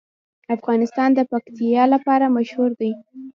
[0.55, 2.91] افغانستان د پکتیا لپاره مشهور دی.